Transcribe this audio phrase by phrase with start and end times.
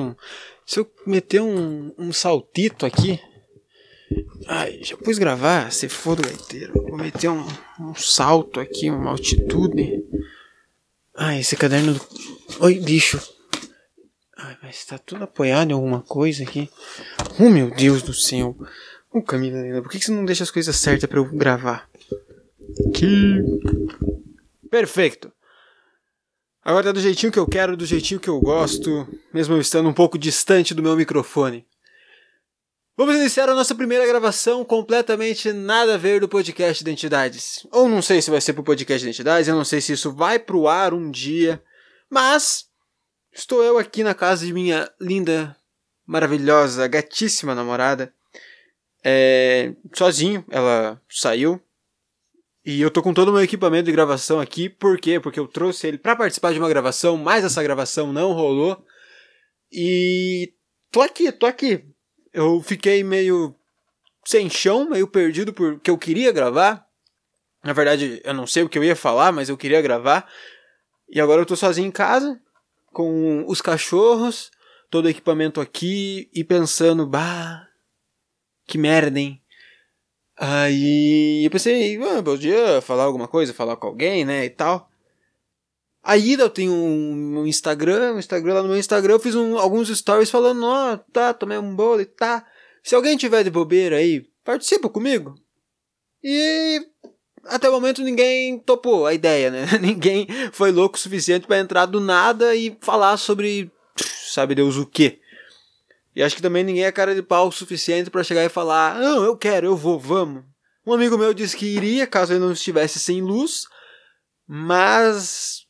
[0.00, 0.14] Um...
[0.64, 3.20] Se eu meter um, um saltito aqui.
[4.46, 6.72] Ai, já pus gravar, se for do gaiteiro.
[6.74, 7.46] Vou meter um,
[7.80, 10.04] um salto aqui, uma altitude.
[11.16, 11.94] Ai, esse caderno.
[11.94, 12.00] Do...
[12.60, 13.20] Oi, bicho.
[14.36, 16.68] Ai, mas tá tudo apoiado em alguma coisa aqui.
[17.38, 18.56] Oh, meu Deus do céu.
[19.12, 21.88] Ô, oh, Camila, por que você não deixa as coisas certas para eu gravar?
[22.94, 23.40] Que.
[24.70, 25.31] Perfeito.
[26.64, 29.88] Agora tá do jeitinho que eu quero, do jeitinho que eu gosto, mesmo eu estando
[29.88, 31.66] um pouco distante do meu microfone.
[32.96, 37.66] Vamos iniciar a nossa primeira gravação completamente nada a ver do podcast Identidades.
[37.72, 40.38] Ou não sei se vai ser pro podcast Identidades, eu não sei se isso vai
[40.38, 41.60] pro ar um dia,
[42.08, 42.66] mas
[43.32, 45.56] estou eu aqui na casa de minha linda,
[46.06, 48.14] maravilhosa, gatíssima namorada.
[49.02, 51.60] É, sozinho, ela saiu,
[52.64, 55.18] e eu tô com todo o meu equipamento de gravação aqui, por quê?
[55.18, 58.84] Porque eu trouxe ele para participar de uma gravação, mas essa gravação não rolou.
[59.70, 60.52] E
[60.90, 61.84] tô aqui, tô aqui.
[62.32, 63.54] Eu fiquei meio
[64.24, 66.86] sem chão, meio perdido porque eu queria gravar.
[67.64, 70.30] Na verdade, eu não sei o que eu ia falar, mas eu queria gravar.
[71.08, 72.40] E agora eu tô sozinho em casa,
[72.92, 74.52] com os cachorros,
[74.88, 77.66] todo o equipamento aqui e pensando, bah,
[78.66, 79.41] que merda, hein?
[80.44, 84.90] Aí eu pensei, ah, podia falar alguma coisa, falar com alguém, né, e tal.
[86.02, 89.88] Aí eu tenho um Instagram, um Instagram lá no meu Instagram, eu fiz um, alguns
[89.96, 92.44] stories falando, ó, oh, tá, tomei um bolo e tá.
[92.82, 95.36] Se alguém tiver de bobeira aí, participa comigo.
[96.24, 96.88] E
[97.44, 99.64] até o momento ninguém topou a ideia, né?
[99.80, 104.86] ninguém foi louco o suficiente para entrar do nada e falar sobre sabe Deus o
[104.86, 105.20] quê.
[106.14, 108.98] E acho que também ninguém é cara de pau o suficiente para chegar e falar:
[109.00, 110.44] Não, eu quero, eu vou, vamos.
[110.86, 113.66] Um amigo meu disse que iria caso ele não estivesse sem luz,
[114.46, 115.66] mas.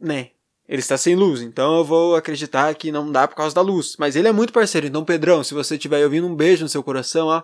[0.00, 0.30] né.
[0.68, 3.96] Ele está sem luz, então eu vou acreditar que não dá por causa da luz.
[3.98, 6.80] Mas ele é muito parceiro, então, Pedrão, se você estiver ouvindo, um beijo no seu
[6.80, 7.42] coração, ó.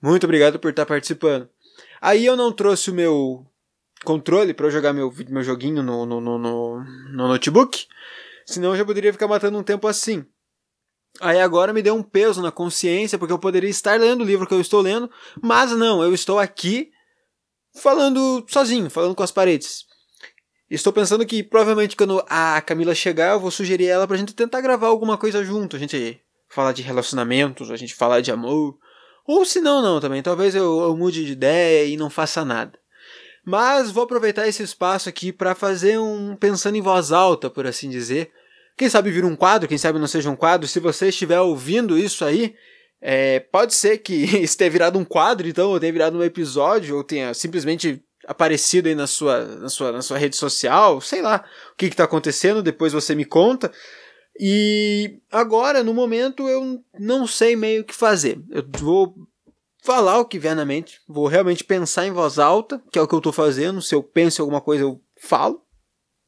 [0.00, 1.48] Muito obrigado por estar participando.
[2.00, 3.44] Aí eu não trouxe o meu
[4.04, 7.86] controle para jogar meu, meu joguinho no, no, no, no, no notebook,
[8.46, 10.24] senão eu já poderia ficar matando um tempo assim.
[11.20, 14.46] Aí agora me deu um peso na consciência, porque eu poderia estar lendo o livro
[14.46, 15.10] que eu estou lendo,
[15.40, 16.90] mas não, eu estou aqui
[17.74, 19.84] falando sozinho, falando com as paredes.
[20.68, 24.60] Estou pensando que provavelmente quando a Camila chegar, eu vou sugerir ela pra gente tentar
[24.60, 28.76] gravar alguma coisa junto, a gente falar de relacionamentos, a gente falar de amor.
[29.26, 32.78] Ou se não, não também, talvez eu, eu mude de ideia e não faça nada.
[33.44, 37.90] Mas vou aproveitar esse espaço aqui para fazer um pensando em voz alta, por assim
[37.90, 38.32] dizer,
[38.76, 40.66] quem sabe vir um quadro, quem sabe não seja um quadro.
[40.66, 42.54] Se você estiver ouvindo isso aí,
[43.00, 46.96] é, pode ser que isso tenha virado um quadro, então, ou tenha virado um episódio,
[46.96, 51.44] ou tenha simplesmente aparecido aí na sua, na sua, na sua rede social, sei lá
[51.72, 53.70] o que está acontecendo, depois você me conta.
[54.40, 58.42] E agora, no momento, eu não sei meio o que fazer.
[58.50, 59.14] Eu vou
[59.84, 63.06] falar o que vier na mente, vou realmente pensar em voz alta, que é o
[63.06, 63.80] que eu estou fazendo.
[63.80, 65.62] Se eu penso em alguma coisa, eu falo,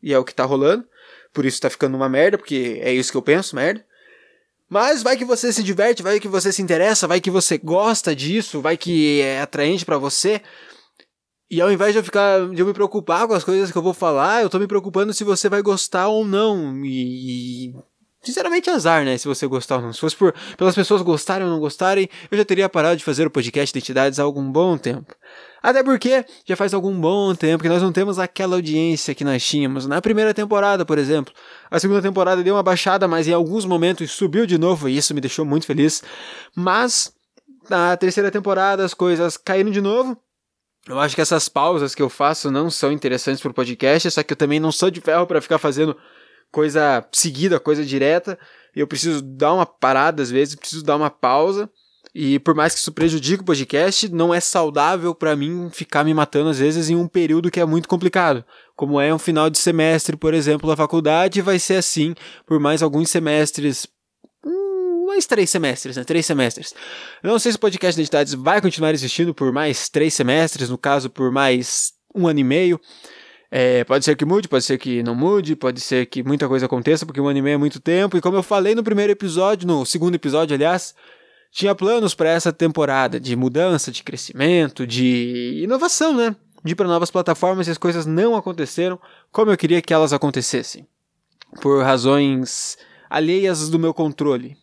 [0.01, 0.87] e é o que está rolando
[1.37, 3.85] por isso tá ficando uma merda, porque é isso que eu penso, merda.
[4.71, 8.17] Mas vai que você se diverte, vai que você se interessa, vai que você gosta
[8.17, 10.41] disso, vai que é atraente para você.
[11.51, 13.83] E ao invés de eu ficar, de eu me preocupar com as coisas que eu
[13.83, 16.83] vou falar, eu tô me preocupando se você vai gostar ou não.
[16.83, 17.75] E,
[18.27, 19.17] sinceramente, azar, né?
[19.17, 19.93] Se você gostar ou não.
[19.93, 23.27] Se fosse por, pelas pessoas gostarem ou não gostarem, eu já teria parado de fazer
[23.27, 25.15] o podcast Identidades há algum bom tempo.
[25.63, 29.45] Até porque já faz algum bom tempo que nós não temos aquela audiência que nós
[29.45, 31.33] tínhamos na primeira temporada, por exemplo.
[31.71, 35.15] A segunda temporada deu uma baixada, mas em alguns momentos subiu de novo e isso
[35.15, 36.03] me deixou muito feliz.
[36.55, 37.13] Mas
[37.69, 40.17] na terceira temporada as coisas caíram de novo.
[40.89, 44.23] Eu acho que essas pausas que eu faço não são interessantes para o podcast, só
[44.23, 45.97] que eu também não sou de ferro para ficar fazendo
[46.51, 48.39] coisa seguida, coisa direta.
[48.75, 51.71] Eu preciso dar uma parada às vezes, preciso dar uma pausa.
[52.15, 56.15] E por mais que isso prejudique o podcast, não é saudável para mim ficar me
[56.15, 58.43] matando às vezes em um período que é muito complicado.
[58.75, 62.15] Como é um final de semestre, por exemplo, da faculdade, vai ser assim
[62.47, 63.87] por mais alguns semestres.
[64.43, 66.05] Hum, mais três semestres, né?
[66.05, 66.73] Três semestres.
[67.23, 70.71] Eu não sei se o podcast de Identidades vai continuar existindo por mais três semestres,
[70.71, 72.81] no caso, por mais um ano e meio.
[73.51, 76.67] É, pode ser que mude, pode ser que não mude, pode ser que muita coisa
[76.67, 78.17] aconteça, porque um ano e meio é muito tempo.
[78.17, 80.95] E como eu falei no primeiro episódio, no segundo episódio, aliás,
[81.51, 86.35] tinha planos para essa temporada de mudança, de crescimento, de inovação, né?
[86.65, 88.99] De ir para novas plataformas e as coisas não aconteceram
[89.31, 90.87] como eu queria que elas acontecessem,
[91.63, 92.77] por razões
[93.09, 94.57] alheias do meu controle.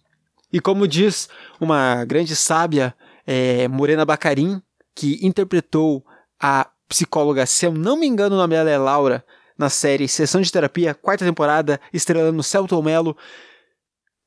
[0.52, 1.30] E como diz
[1.60, 2.94] uma grande sábia,
[3.26, 4.62] é, Morena Bacarin,
[4.94, 6.06] que interpretou
[6.40, 9.26] a psicóloga, se eu não me engano o nome dela é Laura,
[9.58, 13.18] na série Sessão de Terapia, quarta temporada, estrelando Celton Mello,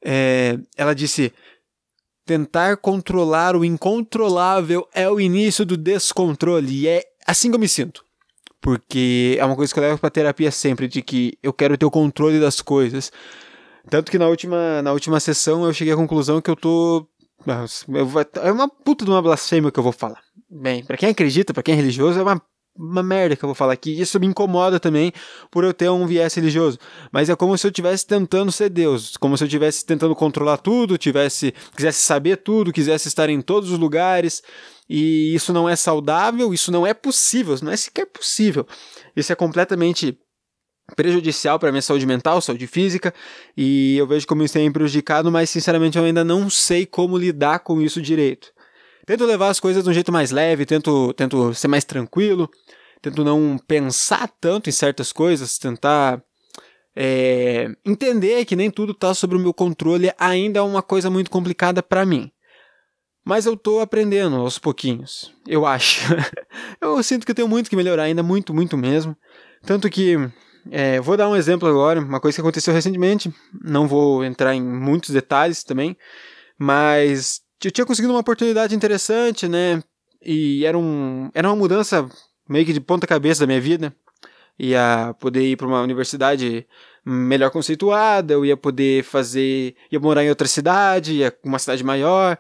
[0.05, 1.33] é, ela disse:
[2.25, 6.83] tentar controlar o incontrolável é o início do descontrole.
[6.83, 8.05] E é assim que eu me sinto.
[8.61, 11.87] Porque é uma coisa que eu levo pra terapia sempre, de que eu quero ter
[11.87, 13.13] o controle das coisas.
[13.89, 17.07] Tanto que na última, na última sessão eu cheguei à conclusão que eu tô.
[18.43, 20.21] É uma puta de uma blasfêmia que eu vou falar.
[20.51, 22.43] Bem, para quem acredita, para quem é religioso, é uma
[22.79, 24.01] uma merda que eu vou falar aqui.
[24.01, 25.13] Isso me incomoda também
[25.51, 26.79] por eu ter um viés religioso.
[27.11, 30.59] Mas é como se eu estivesse tentando ser Deus, como se eu estivesse tentando controlar
[30.59, 34.43] tudo, tivesse, quisesse saber tudo, quisesse estar em todos os lugares.
[34.89, 38.67] E isso não é saudável, isso não é possível, não é sequer possível.
[39.17, 40.19] Isso é completamente
[40.95, 43.13] prejudicial para minha saúde mental, saúde física,
[43.57, 47.61] e eu vejo como isso tem prejudicado, mas sinceramente eu ainda não sei como lidar
[47.61, 48.53] com isso direito.
[49.07, 52.51] Tento levar as coisas de um jeito mais leve, tento, tento ser mais tranquilo,
[53.01, 56.21] tento não pensar tanto em certas coisas, tentar
[56.95, 61.31] é, entender que nem tudo está sob o meu controle ainda é uma coisa muito
[61.31, 62.33] complicada para mim.
[63.25, 66.03] Mas eu estou aprendendo aos pouquinhos, eu acho.
[66.81, 69.17] eu sinto que eu tenho muito que melhorar ainda, muito, muito mesmo.
[69.65, 70.17] Tanto que,
[70.71, 73.33] é, vou dar um exemplo agora, uma coisa que aconteceu recentemente,
[73.63, 75.97] não vou entrar em muitos detalhes também,
[76.59, 79.83] mas eu tinha conseguido uma oportunidade interessante, né?
[80.23, 82.09] E era, um, era uma mudança
[82.49, 83.95] meio que de ponta cabeça da minha vida.
[84.59, 86.67] Ia poder ir para uma universidade
[87.05, 89.77] melhor conceituada, eu ia poder fazer.
[89.91, 92.39] ia morar em outra cidade, ia uma cidade maior.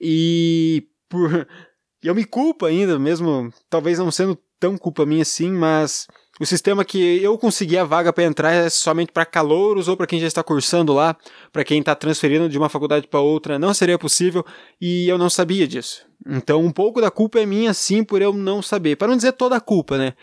[0.00, 1.46] E por.
[2.02, 6.06] eu me culpo ainda, mesmo talvez não sendo tão culpa minha assim, mas
[6.40, 10.06] o sistema que eu consegui a vaga para entrar é somente para calouros ou para
[10.06, 11.16] quem já está cursando lá,
[11.52, 14.44] para quem está transferindo de uma faculdade para outra, não seria possível
[14.80, 16.04] e eu não sabia disso.
[16.26, 18.96] Então, um pouco da culpa é minha, sim, por eu não saber.
[18.96, 20.14] Para não dizer toda a culpa, né?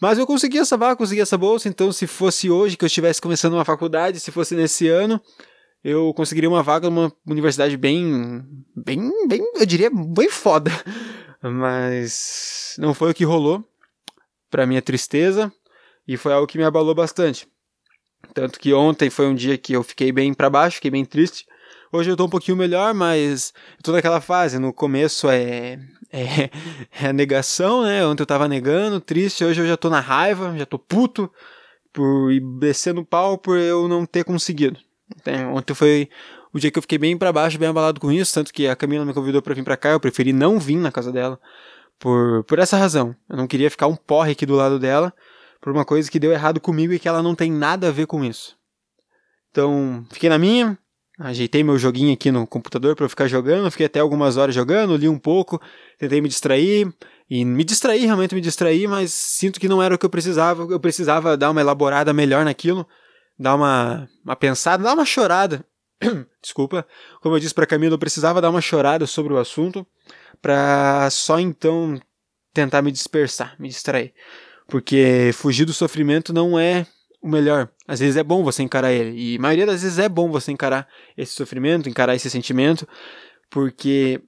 [0.00, 3.20] Mas eu consegui essa vaga, consegui essa bolsa, então se fosse hoje que eu estivesse
[3.20, 5.20] começando uma faculdade, se fosse nesse ano,
[5.82, 8.42] eu conseguiria uma vaga numa universidade bem,
[8.74, 10.70] bem, bem, eu diria, bem foda.
[11.42, 13.64] Mas não foi o que rolou,
[14.50, 15.52] para minha tristeza.
[16.08, 17.46] E foi algo que me abalou bastante.
[18.32, 21.46] Tanto que ontem foi um dia que eu fiquei bem para baixo, fiquei bem triste.
[21.92, 24.58] Hoje eu tô um pouquinho melhor, mas eu tô naquela fase.
[24.58, 25.78] No começo é,
[26.10, 26.50] é,
[26.98, 28.04] é a negação, né?
[28.06, 29.44] Ontem eu tava negando, triste.
[29.44, 31.30] Hoje eu já tô na raiva, já tô puto
[31.92, 34.80] por ir descendo o pau por eu não ter conseguido.
[35.54, 36.08] Ontem foi
[36.54, 38.32] o dia que eu fiquei bem para baixo, bem abalado com isso.
[38.32, 40.90] Tanto que a Camila me convidou para vir para cá, eu preferi não vir na
[40.90, 41.38] casa dela.
[41.98, 43.14] Por, por essa razão.
[43.28, 45.12] Eu não queria ficar um porre aqui do lado dela
[45.60, 48.06] por uma coisa que deu errado comigo e que ela não tem nada a ver
[48.06, 48.56] com isso.
[49.50, 50.78] Então, fiquei na minha,
[51.18, 54.96] ajeitei meu joguinho aqui no computador para eu ficar jogando, fiquei até algumas horas jogando,
[54.96, 55.60] li um pouco,
[55.98, 56.92] tentei me distrair,
[57.30, 60.62] e me distraí, realmente me distraí, mas sinto que não era o que eu precisava,
[60.70, 62.86] eu precisava dar uma elaborada melhor naquilo,
[63.38, 65.64] dar uma, uma pensada, dar uma chorada.
[66.42, 66.86] Desculpa,
[67.20, 69.86] como eu disse para Camila, eu precisava dar uma chorada sobre o assunto
[70.40, 72.00] para só então
[72.54, 74.14] tentar me dispersar, me distrair.
[74.68, 76.86] Porque fugir do sofrimento não é
[77.22, 77.70] o melhor.
[77.86, 79.18] Às vezes é bom você encarar ele.
[79.18, 80.86] E a maioria das vezes é bom você encarar
[81.16, 82.86] esse sofrimento, encarar esse sentimento,
[83.50, 84.20] porque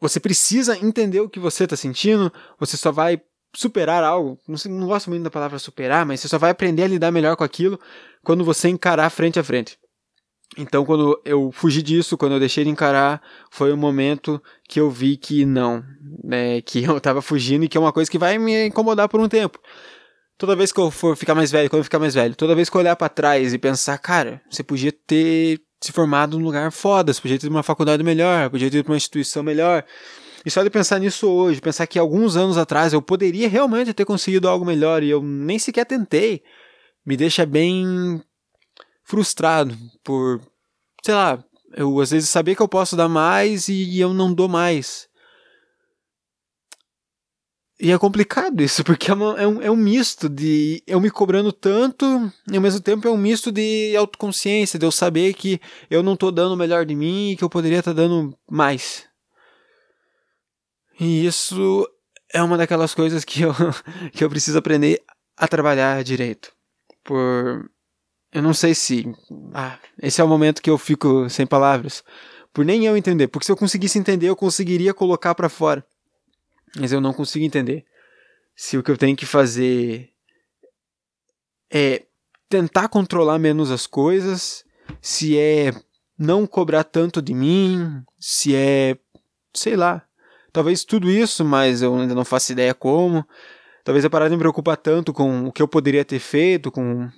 [0.00, 3.20] você precisa entender o que você está sentindo, você só vai
[3.54, 4.38] superar algo.
[4.46, 7.36] Não, não gosto muito da palavra superar, mas você só vai aprender a lidar melhor
[7.36, 7.80] com aquilo
[8.22, 9.76] quando você encarar frente a frente.
[10.56, 14.80] Então, quando eu fugi disso, quando eu deixei de encarar, foi o um momento que
[14.80, 15.84] eu vi que não,
[16.24, 19.20] né, que eu tava fugindo e que é uma coisa que vai me incomodar por
[19.20, 19.58] um tempo.
[20.36, 22.70] Toda vez que eu for ficar mais velho, quando eu ficar mais velho, toda vez
[22.70, 26.70] que eu olhar para trás e pensar, cara, você podia ter se formado num lugar
[26.72, 29.84] foda, você podia ter uma faculdade melhor, podia ter uma instituição melhor.
[30.44, 34.04] E só de pensar nisso hoje, pensar que alguns anos atrás eu poderia realmente ter
[34.04, 36.42] conseguido algo melhor e eu nem sequer tentei,
[37.04, 38.22] me deixa bem
[39.08, 39.74] frustrado
[40.04, 40.38] por,
[41.02, 41.42] sei lá,
[41.74, 45.08] eu às vezes saber que eu posso dar mais e eu não dou mais.
[47.80, 51.10] E é complicado isso, porque é, uma, é, um, é um misto de eu me
[51.10, 55.58] cobrando tanto, e ao mesmo tempo é um misto de autoconsciência, de eu saber que
[55.88, 58.36] eu não tô dando o melhor de mim e que eu poderia estar tá dando
[58.50, 59.06] mais.
[61.00, 61.88] E isso
[62.30, 63.54] é uma daquelas coisas que eu,
[64.12, 65.02] que eu preciso aprender
[65.34, 66.52] a trabalhar direito.
[67.02, 67.70] Por
[68.32, 69.10] eu não sei se.
[69.54, 72.04] Ah, esse é o momento que eu fico sem palavras.
[72.52, 73.28] Por nem eu entender.
[73.28, 75.84] Porque se eu conseguisse entender, eu conseguiria colocar para fora.
[76.78, 77.84] Mas eu não consigo entender.
[78.54, 80.10] Se o que eu tenho que fazer
[81.70, 82.04] é
[82.48, 84.64] tentar controlar menos as coisas,
[85.00, 85.72] se é
[86.18, 88.98] não cobrar tanto de mim, se é.
[89.54, 90.02] sei lá.
[90.52, 93.26] Talvez tudo isso, mas eu ainda não faço ideia como.
[93.84, 97.08] Talvez eu parar de me preocupar tanto com o que eu poderia ter feito, com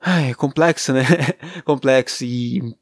[0.00, 1.02] Ai, é complexo, né?
[1.64, 2.24] complexo.
[2.24, 2.74] E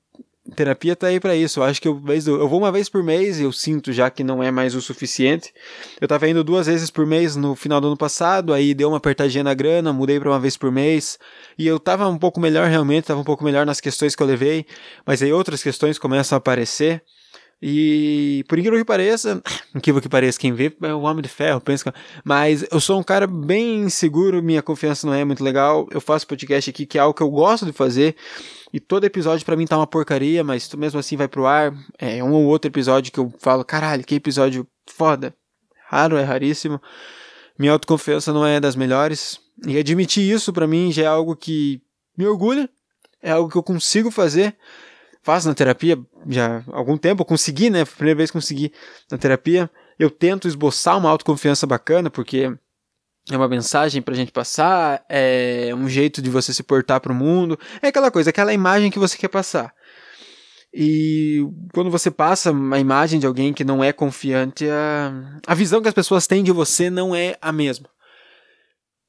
[0.55, 1.61] terapia tá aí para isso.
[1.61, 4.23] Eu acho que eu, eu vou uma vez por mês e eu sinto já que
[4.23, 5.53] não é mais o suficiente.
[6.01, 8.99] Eu tava indo duas vezes por mês no final do ano passado, aí deu uma
[8.99, 11.19] apertadinha na grana, mudei para uma vez por mês.
[11.59, 14.27] E eu tava um pouco melhor realmente, tava um pouco melhor nas questões que eu
[14.27, 14.67] levei,
[15.05, 17.03] mas aí outras questões começam a aparecer.
[17.61, 19.43] E por incrível que pareça,
[19.75, 21.93] incrível que pareça, quem vê é o Homem de Ferro, pensa.
[22.25, 25.89] Mas eu sou um cara bem inseguro, minha confiança não é muito legal.
[25.91, 28.15] Eu faço podcast aqui, que é algo que eu gosto de fazer.
[28.73, 31.75] E todo episódio para mim tá uma porcaria, mas mesmo assim vai pro ar.
[31.99, 35.35] É um ou outro episódio que eu falo, caralho, que episódio foda.
[35.89, 36.81] Raro, é raríssimo.
[37.59, 39.41] Minha autoconfiança não é das melhores.
[39.67, 41.81] E admitir isso para mim já é algo que
[42.19, 42.69] me orgulha.
[43.23, 44.55] É algo que eu consigo fazer
[45.27, 47.85] faço na terapia já há algum tempo, eu consegui, né?
[47.85, 48.73] Foi a primeira vez que consegui
[49.11, 49.69] na terapia.
[49.99, 52.57] Eu tento esboçar uma autoconfiança bacana, porque
[53.29, 57.59] é uma mensagem pra gente passar, é um jeito de você se portar pro mundo,
[57.83, 59.75] é aquela coisa, aquela imagem que você quer passar.
[60.73, 61.41] E
[61.75, 65.89] quando você passa uma imagem de alguém que não é confiante, a, a visão que
[65.89, 67.89] as pessoas têm de você não é a mesma.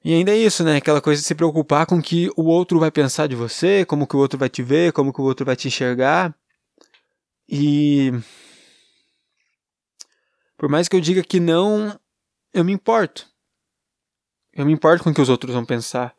[0.07, 0.77] E ainda é isso, né?
[0.77, 4.07] Aquela coisa de se preocupar com o que o outro vai pensar de você, como
[4.07, 6.33] que o outro vai te ver, como que o outro vai te enxergar.
[7.45, 8.13] E
[10.57, 11.99] por mais que eu diga que não,
[12.53, 13.27] eu me importo.
[14.53, 16.15] Eu me importo com o que os outros vão pensar.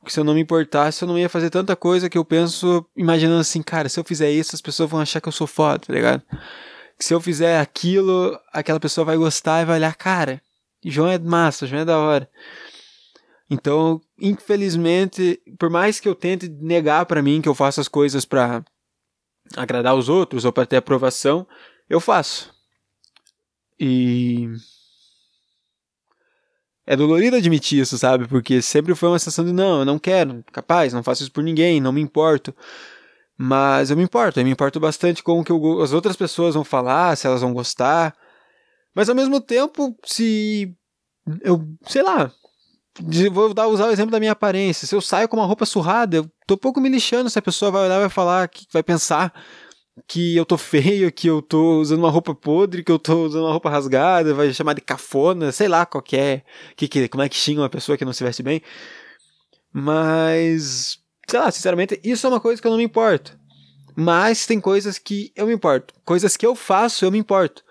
[0.00, 2.84] Porque se eu não me importasse, eu não ia fazer tanta coisa que eu penso
[2.96, 5.78] imaginando assim, cara, se eu fizer isso, as pessoas vão achar que eu sou foda,
[5.86, 6.24] tá ligado?
[6.98, 10.42] Que se eu fizer aquilo, aquela pessoa vai gostar e vai olhar, cara,
[10.84, 12.28] João é massa, João é da hora.
[13.50, 18.24] Então, infelizmente, por mais que eu tente negar para mim que eu faço as coisas
[18.24, 18.62] para
[19.56, 21.46] agradar os outros ou para ter aprovação,
[21.88, 22.54] eu faço.
[23.80, 24.48] E
[26.86, 28.26] é dolorido admitir isso, sabe?
[28.26, 31.44] Porque sempre foi uma sensação de não, eu não quero, capaz, não faço isso por
[31.44, 32.54] ninguém, não me importo.
[33.36, 36.54] Mas eu me importo, eu me importo bastante com o que eu, as outras pessoas
[36.54, 38.16] vão falar, se elas vão gostar.
[38.94, 40.74] Mas ao mesmo tempo, se
[41.42, 42.32] eu, sei lá,
[43.30, 44.86] vou dar, usar o exemplo da minha aparência.
[44.86, 47.70] Se eu saio com uma roupa surrada, eu tô pouco me lixando se a pessoa
[47.70, 49.32] vai olhar vai falar, que vai pensar
[50.06, 53.42] que eu tô feio, que eu tô usando uma roupa podre, que eu tô usando
[53.44, 56.44] uma roupa rasgada, vai chamar de cafona, sei lá qualquer,
[56.76, 58.62] que, que, como é que xinga uma pessoa que não se veste bem.
[59.72, 63.38] Mas, sei lá, sinceramente, isso é uma coisa que eu não me importo.
[63.96, 65.92] Mas tem coisas que eu me importo.
[66.04, 67.64] Coisas que eu faço, eu me importo.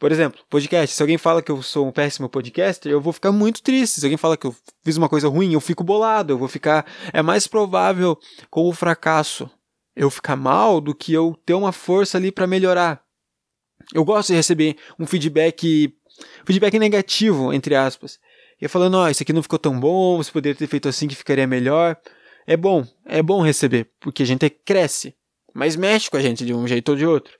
[0.00, 0.96] Por exemplo, podcast.
[0.96, 4.00] Se alguém fala que eu sou um péssimo podcaster, eu vou ficar muito triste.
[4.00, 6.32] Se alguém fala que eu fiz uma coisa ruim, eu fico bolado.
[6.32, 6.86] Eu vou ficar.
[7.12, 8.18] É mais provável
[8.50, 9.48] com o fracasso
[9.94, 13.02] eu ficar mal do que eu ter uma força ali para melhorar.
[13.92, 15.94] Eu gosto de receber um feedback,
[16.46, 18.18] feedback negativo, entre aspas.
[18.58, 21.08] E falando, ó, oh, isso aqui não ficou tão bom, você poderia ter feito assim
[21.08, 21.94] que ficaria melhor.
[22.46, 25.14] É bom, é bom receber, porque a gente cresce,
[25.52, 27.39] mas mexe com a gente de um jeito ou de outro.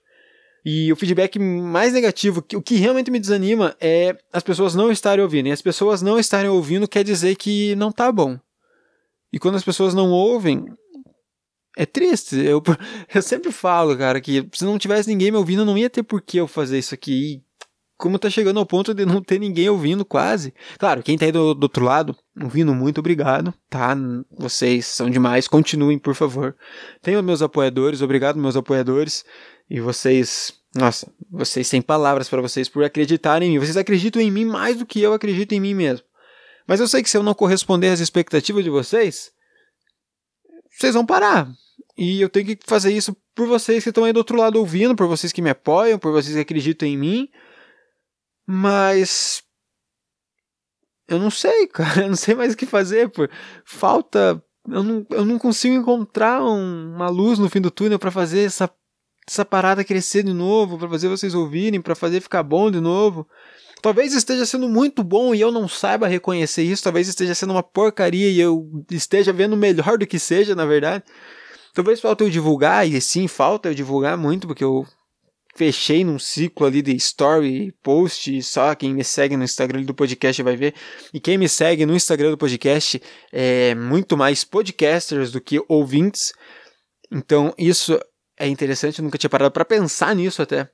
[0.63, 5.23] E o feedback mais negativo, o que realmente me desanima é as pessoas não estarem
[5.23, 5.47] ouvindo.
[5.47, 8.39] E as pessoas não estarem ouvindo quer dizer que não tá bom.
[9.33, 10.65] E quando as pessoas não ouvem,
[11.75, 12.37] é triste.
[12.37, 12.61] Eu,
[13.13, 16.21] eu sempre falo, cara, que se não tivesse ninguém me ouvindo, não ia ter por
[16.21, 17.33] que eu fazer isso aqui.
[17.35, 17.43] E
[18.01, 20.53] como tá chegando ao ponto de não ter ninguém ouvindo quase.
[20.79, 23.95] Claro, quem tá aí do, do outro lado, ouvindo, muito obrigado, tá?
[24.37, 26.55] Vocês são demais, continuem, por favor.
[27.01, 29.23] Tenho meus apoiadores, obrigado meus apoiadores.
[29.69, 33.59] E vocês, nossa, vocês sem palavras para vocês por acreditarem em mim.
[33.59, 36.05] Vocês acreditam em mim mais do que eu acredito em mim mesmo.
[36.67, 39.31] Mas eu sei que se eu não corresponder às expectativas de vocês,
[40.71, 41.47] vocês vão parar.
[41.95, 44.95] E eu tenho que fazer isso por vocês que estão aí do outro lado ouvindo,
[44.95, 47.29] por vocês que me apoiam, por vocês que acreditam em mim.
[48.53, 49.41] Mas
[51.07, 53.29] eu não sei, cara, eu não sei mais o que fazer, por
[53.63, 58.11] falta eu não, eu não consigo encontrar um, uma luz no fim do túnel para
[58.11, 58.69] fazer essa
[59.27, 63.25] essa parada crescer de novo, para fazer vocês ouvirem, para fazer ficar bom de novo.
[63.81, 67.63] Talvez esteja sendo muito bom e eu não saiba reconhecer isso, talvez esteja sendo uma
[67.63, 71.03] porcaria e eu esteja vendo melhor do que seja, na verdade.
[71.73, 74.85] Talvez falta eu divulgar, e sim, falta eu divulgar muito, porque eu
[75.55, 80.41] fechei num ciclo ali de story, post, só quem me segue no Instagram do podcast
[80.43, 80.73] vai ver.
[81.13, 86.33] E quem me segue no Instagram do podcast é muito mais podcasters do que ouvintes.
[87.11, 87.99] Então, isso
[88.39, 90.69] é interessante, eu nunca tinha parado para pensar nisso até.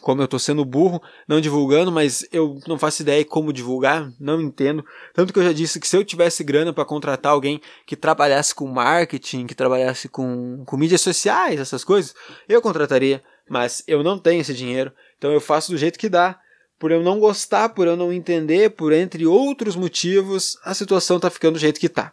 [0.00, 4.40] Como eu tô sendo burro, não divulgando, mas eu não faço ideia como divulgar, não
[4.40, 4.84] entendo.
[5.14, 8.54] Tanto que eu já disse que se eu tivesse grana para contratar alguém que trabalhasse
[8.54, 12.14] com marketing, que trabalhasse com, com mídias sociais, essas coisas,
[12.48, 16.38] eu contrataria, mas eu não tenho esse dinheiro, então eu faço do jeito que dá.
[16.78, 21.30] Por eu não gostar, por eu não entender, por entre outros motivos, a situação tá
[21.30, 22.12] ficando do jeito que tá.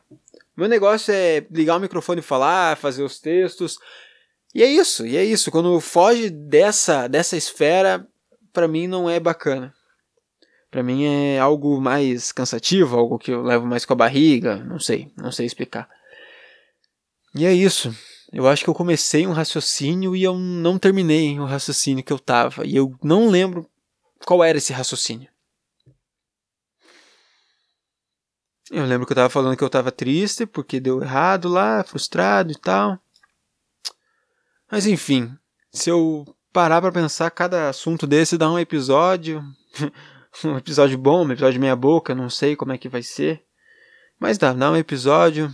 [0.55, 3.79] Meu negócio é ligar o microfone e falar, fazer os textos.
[4.53, 5.49] E é isso, e é isso.
[5.49, 8.05] Quando foge dessa, dessa esfera,
[8.51, 9.73] para mim não é bacana.
[10.69, 14.79] Para mim é algo mais cansativo, algo que eu levo mais com a barriga, não
[14.79, 15.89] sei, não sei explicar.
[17.33, 17.95] E é isso.
[18.31, 22.19] Eu acho que eu comecei um raciocínio e eu não terminei o raciocínio que eu
[22.19, 22.65] tava.
[22.65, 23.67] E eu não lembro
[24.25, 25.29] qual era esse raciocínio.
[28.71, 32.51] Eu lembro que eu tava falando que eu tava triste porque deu errado lá, frustrado
[32.51, 32.99] e tal.
[34.71, 35.35] Mas enfim,
[35.71, 39.43] se eu parar para pensar, cada assunto desse dá um episódio.
[40.45, 43.43] um episódio bom, um episódio meia boca, não sei como é que vai ser.
[44.19, 45.51] Mas dá, dá um episódio.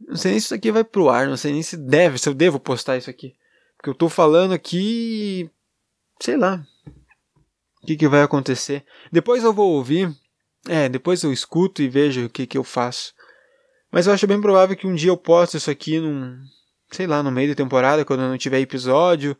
[0.00, 2.28] Não sei nem se isso aqui vai pro ar, não sei nem se deve, se
[2.28, 3.34] eu devo postar isso aqui.
[3.76, 5.50] Porque eu tô falando aqui.
[6.20, 6.66] Sei lá.
[7.82, 8.84] O que, que vai acontecer.
[9.12, 10.10] Depois eu vou ouvir.
[10.66, 13.12] É, depois eu escuto e vejo o que, que eu faço.
[13.92, 16.42] Mas eu acho bem provável que um dia eu poste isso aqui num.
[16.90, 19.36] Sei lá, no meio da temporada, quando não tiver episódio.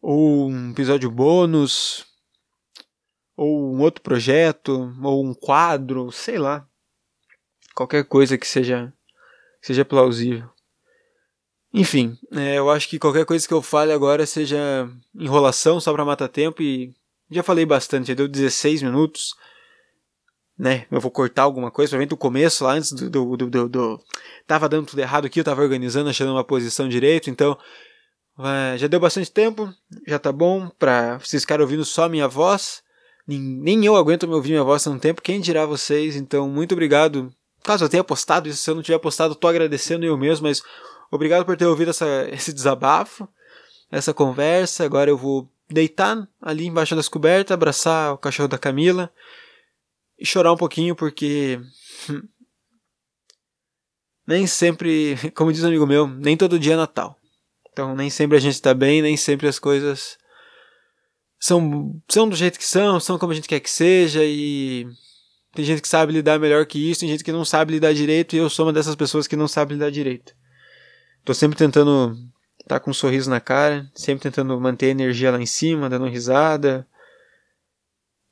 [0.00, 2.06] Ou um episódio bônus.
[3.36, 4.90] Ou um outro projeto.
[5.02, 6.66] Ou um quadro, sei lá.
[7.74, 8.90] Qualquer coisa que seja
[9.66, 10.48] seja plausível.
[11.74, 16.04] Enfim, é, eu acho que qualquer coisa que eu fale agora seja enrolação só para
[16.04, 16.94] matar tempo e
[17.28, 19.34] já falei bastante, já deu 16 minutos,
[20.56, 20.86] né?
[20.88, 24.04] Eu vou cortar alguma coisa, provavelmente do começo, lá antes do, do, do, do, do...
[24.46, 27.58] Tava dando tudo errado aqui, eu tava organizando, achando uma posição direito, então
[28.38, 29.68] é, já deu bastante tempo,
[30.06, 32.84] já tá bom pra vocês ficarem ouvindo só a minha voz.
[33.26, 36.70] Nem eu aguento me ouvir minha voz há um tempo, quem dirá vocês, então muito
[36.70, 37.34] obrigado
[37.66, 40.62] Caso eu tenha postado isso, se eu não tiver postado, tô agradecendo eu mesmo, mas
[41.10, 43.28] obrigado por ter ouvido essa, esse desabafo,
[43.90, 44.84] essa conversa.
[44.84, 49.12] Agora eu vou deitar ali embaixo das cobertas, abraçar o cachorro da Camila
[50.16, 51.60] e chorar um pouquinho porque
[54.24, 57.18] nem sempre, como diz um amigo meu, nem todo dia é Natal.
[57.72, 60.16] Então nem sempre a gente está bem, nem sempre as coisas
[61.36, 64.86] são, são do jeito que são, são como a gente quer que seja e
[65.56, 68.36] tem gente que sabe lidar melhor que isso, tem gente que não sabe lidar direito,
[68.36, 70.34] e eu sou uma dessas pessoas que não sabe lidar direito.
[71.24, 72.12] Tô sempre tentando
[72.60, 75.90] estar tá com um sorriso na cara, sempre tentando manter a energia lá em cima,
[75.90, 76.86] dando risada.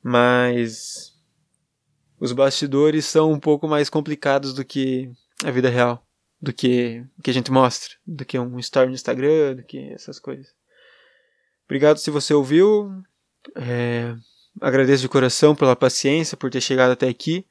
[0.01, 1.13] Mas
[2.19, 5.11] os bastidores são um pouco mais complicados do que
[5.43, 6.05] a vida real,
[6.41, 9.91] do que o que a gente mostra, do que um story no Instagram, do que
[9.91, 10.53] essas coisas.
[11.65, 12.91] Obrigado se você ouviu.
[13.55, 14.15] É,
[14.61, 17.45] Agradeço de coração pela paciência, por ter chegado até aqui.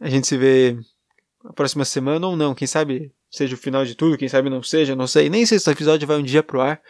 [0.00, 0.76] A gente se vê
[1.42, 4.62] na próxima semana ou não, quem sabe seja o final de tudo, quem sabe não
[4.62, 5.28] seja, não sei.
[5.28, 6.80] Nem sei se esse episódio vai um dia pro ar.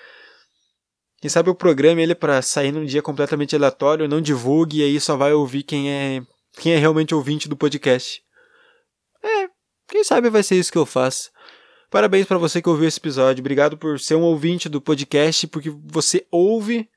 [1.20, 5.00] Quem sabe o programa ele para sair num dia completamente aleatório, não divulgue e aí
[5.00, 6.22] só vai ouvir quem é
[6.58, 8.22] quem é realmente ouvinte do podcast.
[9.22, 9.48] É,
[9.88, 11.30] quem sabe vai ser isso que eu faço.
[11.90, 13.40] Parabéns para você que ouviu esse episódio.
[13.40, 16.88] Obrigado por ser um ouvinte do podcast, porque você ouve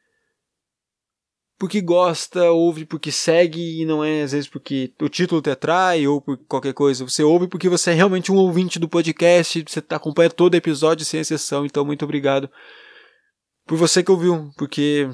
[1.61, 6.07] porque gosta, ouve porque segue e não é às vezes porque o título te atrai
[6.07, 7.07] ou por qualquer coisa.
[7.07, 11.05] Você ouve porque você é realmente um ouvinte do podcast, você tá acompanha todo episódio
[11.05, 11.63] sem exceção.
[11.63, 12.49] Então, muito obrigado
[13.67, 15.07] por você que ouviu, porque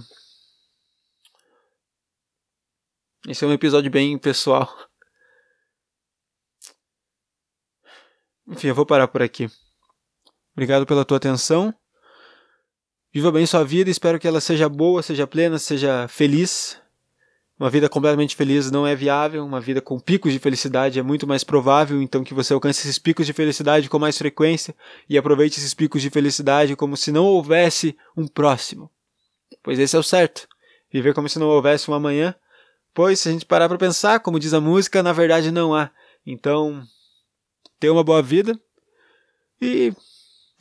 [3.27, 4.73] esse é um episódio bem pessoal.
[8.47, 9.49] Enfim, eu vou parar por aqui.
[10.53, 11.73] Obrigado pela tua atenção.
[13.17, 16.77] Viva bem sua vida, espero que ela seja boa, seja plena, seja feliz.
[17.59, 21.25] Uma vida completamente feliz não é viável, uma vida com picos de felicidade é muito
[21.25, 24.75] mais provável, então que você alcance esses picos de felicidade com mais frequência
[25.09, 28.87] e aproveite esses picos de felicidade como se não houvesse um próximo.
[29.63, 30.47] Pois esse é o certo.
[30.93, 32.35] Viver como se não houvesse um amanhã,
[32.93, 35.89] pois se a gente parar para pensar, como diz a música, na verdade não há.
[36.23, 36.83] Então,
[37.79, 38.53] tenha uma boa vida
[39.59, 39.91] e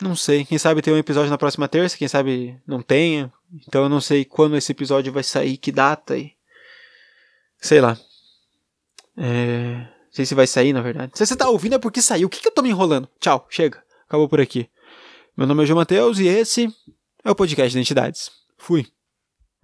[0.01, 0.45] não sei.
[0.45, 3.31] Quem sabe tem um episódio na próxima terça, quem sabe não tenha.
[3.67, 6.33] Então eu não sei quando esse episódio vai sair, que data e.
[7.59, 7.97] Sei lá.
[9.17, 9.75] É.
[9.75, 11.11] Não sei se vai sair, na verdade.
[11.15, 12.27] Se você tá ouvindo é porque saiu.
[12.27, 13.07] O que, que eu tô me enrolando?
[13.19, 13.83] Tchau, chega.
[14.07, 14.69] Acabou por aqui.
[15.35, 16.73] Meu nome é João Matheus e esse
[17.23, 18.31] é o podcast Identidades.
[18.57, 18.87] Fui.